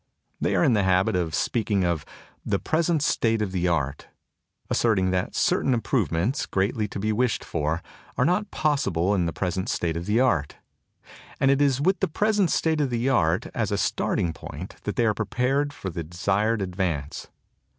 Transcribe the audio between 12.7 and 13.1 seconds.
of the